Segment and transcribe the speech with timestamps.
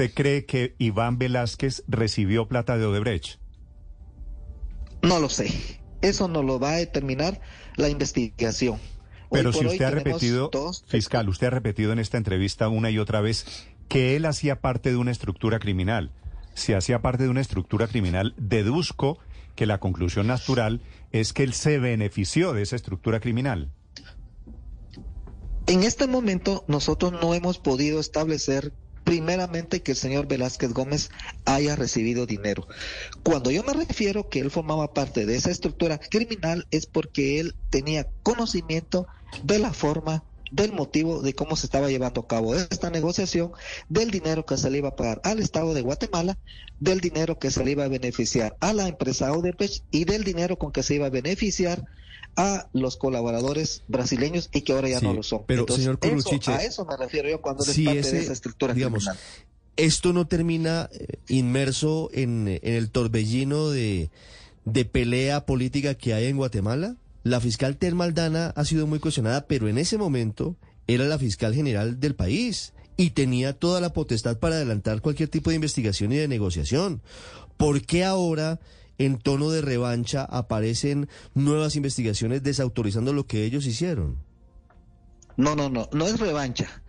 [0.00, 3.38] ¿usted cree que Iván Velázquez recibió plata de Odebrecht?
[5.02, 5.52] No lo sé.
[6.00, 7.42] Eso no lo va a determinar
[7.76, 8.78] la investigación.
[9.30, 10.50] Pero si usted ha repetido,
[10.86, 14.88] fiscal, usted ha repetido en esta entrevista una y otra vez que él hacía parte
[14.88, 16.12] de una estructura criminal.
[16.54, 19.18] Si hacía parte de una estructura criminal, deduzco
[19.54, 20.80] que la conclusión natural
[21.12, 23.70] es que él se benefició de esa estructura criminal.
[25.66, 28.72] En este momento nosotros no hemos podido establecer
[29.10, 31.10] primeramente que el señor Velázquez Gómez
[31.44, 32.68] haya recibido dinero.
[33.24, 37.56] Cuando yo me refiero que él formaba parte de esa estructura criminal es porque él
[37.70, 39.08] tenía conocimiento
[39.42, 43.52] de la forma del motivo de cómo se estaba llevando a cabo esta negociación,
[43.88, 46.38] del dinero que se le iba a pagar al Estado de Guatemala,
[46.78, 50.58] del dinero que se le iba a beneficiar a la empresa Odebrecht y del dinero
[50.58, 51.86] con que se iba a beneficiar
[52.36, 55.42] a los colaboradores brasileños y que ahora ya no lo son.
[55.46, 55.98] Pero, señor
[56.46, 59.08] a eso me refiero yo cuando si parte de esa estructura digamos,
[59.76, 64.10] Esto no termina eh, inmerso en, en el torbellino de,
[64.64, 66.96] de pelea política que hay en Guatemala.
[67.22, 72.00] La fiscal Termaldana ha sido muy cuestionada, pero en ese momento era la fiscal general
[72.00, 76.28] del país y tenía toda la potestad para adelantar cualquier tipo de investigación y de
[76.28, 77.02] negociación.
[77.56, 78.58] ¿Por qué ahora,
[78.96, 84.18] en tono de revancha, aparecen nuevas investigaciones desautorizando lo que ellos hicieron?
[85.36, 86.82] No, no, no, no es revancha.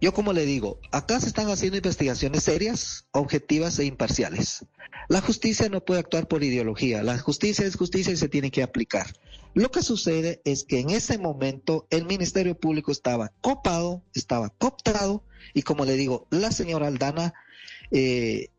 [0.00, 4.66] Yo como le digo, acá se están haciendo investigaciones serias, objetivas e imparciales.
[5.08, 8.62] La justicia no puede actuar por ideología, la justicia es justicia y se tiene que
[8.62, 9.06] aplicar.
[9.56, 15.24] Lo que sucede es que en ese momento el Ministerio Público estaba copado, estaba cooptado
[15.54, 17.32] y como le digo, la señora Aldana
[17.90, 18.50] eh,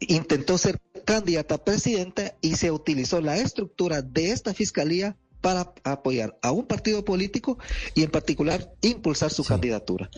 [0.00, 6.38] intentó ser candidata a presidenta y se utilizó la estructura de esta fiscalía para apoyar
[6.40, 7.58] a un partido político
[7.94, 10.08] y en particular impulsar su candidatura.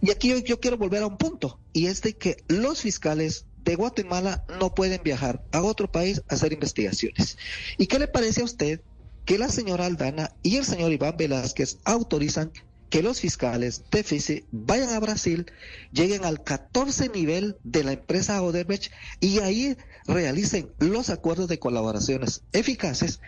[0.00, 3.74] Y aquí yo, quiero volver a un punto, y es de que los fiscales de
[3.74, 7.36] Guatemala no pueden viajar a otro país a hacer investigaciones.
[7.78, 8.80] ¿Y qué le parece a usted
[9.24, 12.52] que la señora Aldana y el señor Iván Velázquez autorizan
[12.90, 15.46] que los fiscales de FICI vayan a Brasil,
[15.92, 22.42] lleguen al 14 nivel de la empresa Odebrecht y ahí realicen los acuerdos de colaboraciones
[22.52, 23.20] eficaces.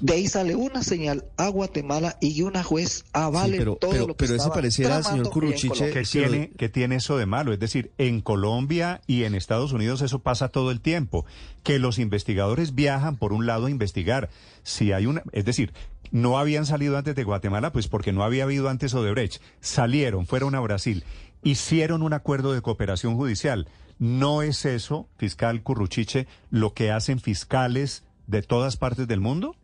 [0.00, 4.34] De ahí sale una señal a Guatemala y una juez avale todo lo que Pero
[4.34, 7.52] ese pareciera, señor Curuchiche, que tiene, que tiene eso de malo.
[7.52, 11.24] Es decir, en Colombia y en Estados Unidos eso pasa todo el tiempo.
[11.62, 14.30] Que los investigadores viajan por un lado a investigar.
[14.64, 15.72] Si hay una, es decir,
[16.12, 19.42] no habían salido antes de Guatemala, pues porque no había habido antes Odebrecht.
[19.60, 21.04] Salieron, fueron a Brasil,
[21.42, 23.66] hicieron un acuerdo de cooperación judicial.
[23.98, 29.56] ¿No es eso, fiscal Curruchiche, lo que hacen fiscales de todas partes del mundo?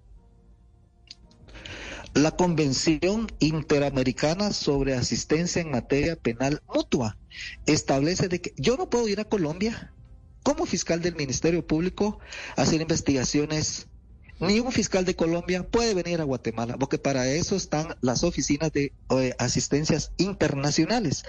[2.14, 7.18] La Convención Interamericana sobre Asistencia en Materia Penal Mutua
[7.66, 9.92] establece de que yo no puedo ir a Colombia
[10.42, 12.18] como fiscal del Ministerio Público
[12.56, 13.88] a hacer investigaciones
[14.40, 18.72] ni un fiscal de Colombia puede venir a Guatemala, porque para eso están las oficinas
[18.72, 21.24] de eh, asistencias internacionales.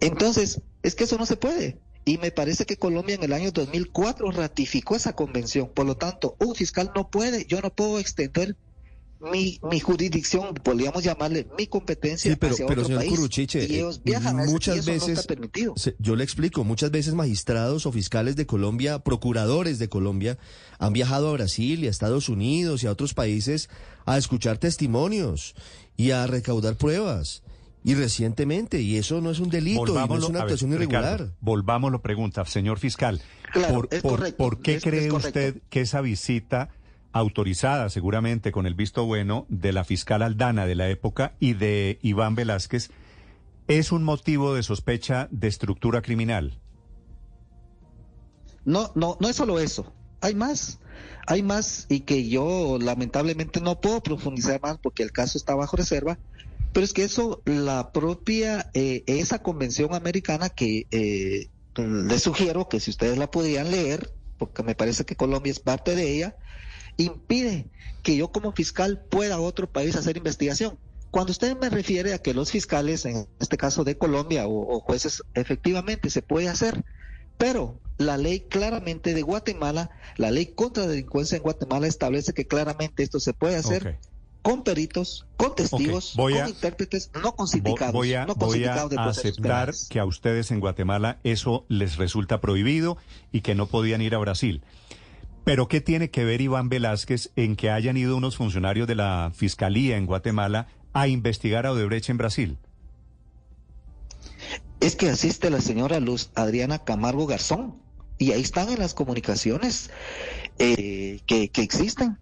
[0.00, 1.78] Entonces, es que eso no se puede.
[2.04, 5.68] Y me parece que Colombia en el año 2004 ratificó esa convención.
[5.68, 8.56] Por lo tanto, un fiscal no puede, yo no puedo extender
[9.20, 13.14] mi, mi jurisdicción, podríamos llamarle mi competencia pero, hacia pero, otro señor país.
[13.14, 15.74] Curuchiche, y ellos viajan muchas veces, permitido.
[15.98, 20.38] yo le explico, muchas veces magistrados o fiscales de Colombia, procuradores de Colombia,
[20.78, 23.68] han viajado a Brasil y a Estados Unidos y a otros países
[24.06, 25.54] a escuchar testimonios
[25.96, 27.42] y a recaudar pruebas.
[27.84, 31.32] Y recientemente, y eso no es un delito, no es una actuación irregular.
[31.40, 33.20] volvámoslo, pregunta, señor fiscal.
[34.02, 36.70] por, por, qué cree usted que esa visita
[37.18, 41.98] autorizada seguramente con el visto bueno de la fiscal Aldana de la época y de
[42.02, 42.90] Iván Velázquez,
[43.66, 46.58] es un motivo de sospecha de estructura criminal.
[48.64, 49.92] No, no, no es solo eso.
[50.20, 50.80] Hay más,
[51.26, 55.76] hay más y que yo lamentablemente no puedo profundizar más porque el caso está bajo
[55.76, 56.18] reserva.
[56.72, 62.80] Pero es que eso, la propia, eh, esa convención americana que eh, les sugiero que
[62.80, 66.36] si ustedes la pudieran leer, porque me parece que Colombia es parte de ella,
[66.98, 67.66] impide
[68.02, 70.78] que yo como fiscal pueda a otro país hacer investigación.
[71.10, 75.22] Cuando usted me refiere a que los fiscales, en este caso de Colombia o, jueces,
[75.32, 76.84] efectivamente se puede hacer,
[77.38, 82.46] pero la ley claramente de Guatemala, la ley contra la delincuencia en Guatemala establece que
[82.46, 83.98] claramente esto se puede hacer
[84.42, 87.92] con peritos, con testigos, con intérpretes, no con sindicados.
[87.92, 92.98] Voy a, aceptar que a ustedes en Guatemala eso les resulta prohibido
[93.32, 94.62] y que no podían ir a Brasil.
[95.48, 99.32] Pero ¿qué tiene que ver Iván Velázquez en que hayan ido unos funcionarios de la
[99.34, 102.58] Fiscalía en Guatemala a investigar a Odebrecht en Brasil?
[104.80, 107.76] es que asiste la señora Luz Adriana Camargo Garzón.
[108.18, 109.88] Y ahí están en las comunicaciones
[110.58, 112.18] eh, que, existen.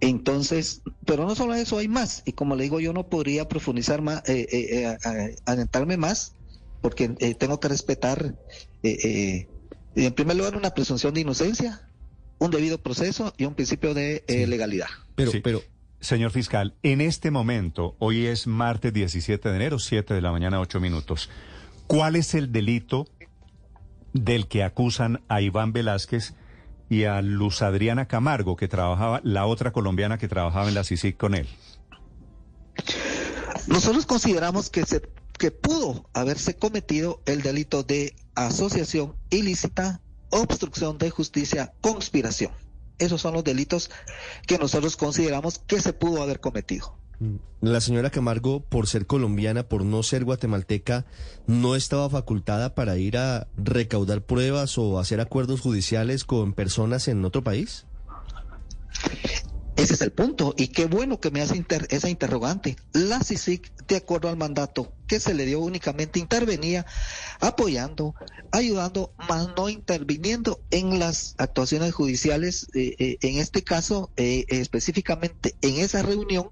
[0.00, 2.22] Entonces, pero no solo eso, hay más.
[2.24, 6.32] Y como le digo, yo no podría profundizar más, eh, eh, eh adentrarme más,
[6.80, 8.36] porque eh, tengo que respetar,
[8.82, 11.87] en primer lugar, una presunción de inocencia,
[12.38, 14.88] un debido proceso y un principio de legalidad.
[15.14, 15.62] Pero, pero,
[16.00, 20.60] señor fiscal, en este momento, hoy es martes 17 de enero, 7 de la mañana,
[20.60, 21.28] 8 minutos.
[21.86, 23.06] ¿Cuál es el delito
[24.12, 26.34] del que acusan a Iván Velázquez?
[26.90, 31.16] y a Luz Adriana Camargo, que trabajaba, la otra colombiana que trabajaba en la CICIC
[31.16, 31.46] con él?
[33.66, 35.02] Nosotros consideramos que se
[35.38, 42.52] que pudo haberse cometido el delito de asociación ilícita, obstrucción de justicia, conspiración.
[42.98, 43.90] Esos son los delitos
[44.46, 46.96] que nosotros consideramos que se pudo haber cometido.
[47.20, 47.36] Mm.
[47.60, 51.06] La señora Camargo, por ser colombiana, por no ser guatemalteca,
[51.46, 57.24] ¿no estaba facultada para ir a recaudar pruebas o hacer acuerdos judiciales con personas en
[57.24, 57.86] otro país?
[59.78, 60.54] Ese es el punto.
[60.56, 62.76] Y qué bueno que me hace esa interrogante.
[62.92, 66.84] La CICIC, de acuerdo al mandato que se le dio, únicamente intervenía
[67.38, 68.16] apoyando,
[68.50, 75.54] ayudando, más no interviniendo en las actuaciones judiciales, eh, eh, en este caso, eh, específicamente
[75.62, 76.50] en esa reunión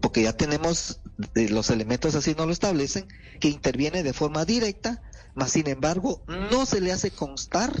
[0.00, 1.00] porque ya tenemos
[1.32, 3.08] los elementos así no lo establecen,
[3.40, 5.00] que interviene de forma directa,
[5.34, 7.72] mas sin embargo no se le hace constar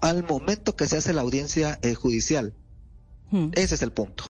[0.00, 2.54] al momento que se hace la audiencia judicial.
[3.52, 4.14] Ese es el punto.